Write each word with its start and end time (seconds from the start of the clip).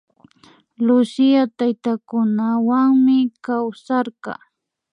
Lucía 0.85 1.43
taytakunawanmi 1.57 3.17
kawsarka 3.45 4.33